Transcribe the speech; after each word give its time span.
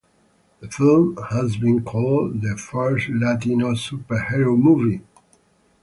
The 0.61 0.67
film 0.67 1.15
has 1.29 1.57
been 1.57 1.83
called 1.83 2.41
the 2.41 2.57
"first 2.57 3.07
Latino 3.09 3.73
superhero 3.75 4.57
movie". 4.57 5.01